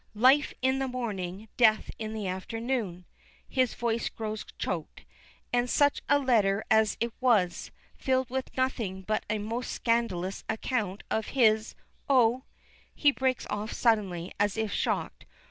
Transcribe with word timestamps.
Life 0.15 0.51
in 0.63 0.79
the 0.79 0.87
morning, 0.87 1.47
death 1.57 1.91
in 1.99 2.15
the 2.15 2.25
afternoon!" 2.25 3.05
His 3.47 3.75
voice 3.75 4.09
grows 4.09 4.43
choked. 4.57 5.05
"And 5.53 5.69
such 5.69 6.01
a 6.09 6.17
letter 6.17 6.65
as 6.71 6.97
it 6.99 7.13
was, 7.21 7.69
filled 7.99 8.31
with 8.31 8.57
nothing 8.57 9.03
but 9.03 9.23
a 9.29 9.37
most 9.37 9.71
scandalous 9.71 10.43
account 10.49 11.03
of 11.11 11.27
his 11.37 11.75
Oh!" 12.09 12.45
he 12.95 13.11
breaks 13.11 13.45
off 13.51 13.73
suddenly 13.73 14.33
as 14.39 14.57
if 14.57 14.71
shocked. 14.73 15.27